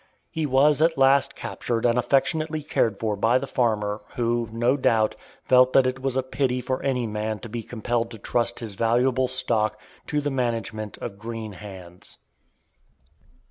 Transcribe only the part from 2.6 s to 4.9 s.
cared for by the farmer, who, no